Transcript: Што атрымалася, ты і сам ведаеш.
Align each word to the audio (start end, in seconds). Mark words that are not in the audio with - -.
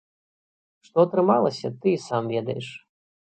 Што 0.87 1.05
атрымалася, 1.07 1.67
ты 1.85 1.93
і 1.99 2.01
сам 2.07 2.23
ведаеш. 2.37 2.67